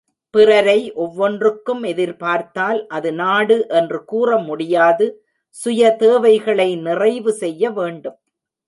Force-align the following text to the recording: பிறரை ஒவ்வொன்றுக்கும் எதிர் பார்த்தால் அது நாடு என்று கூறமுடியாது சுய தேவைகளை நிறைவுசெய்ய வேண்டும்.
பிறரை 0.33 0.79
ஒவ்வொன்றுக்கும் 0.93 1.83
எதிர் 1.83 2.15
பார்த்தால் 2.17 2.79
அது 2.87 3.13
நாடு 3.13 3.57
என்று 3.69 3.99
கூறமுடியாது 4.11 5.07
சுய 5.49 5.91
தேவைகளை 5.95 6.69
நிறைவுசெய்ய 6.77 7.71
வேண்டும். 7.71 8.17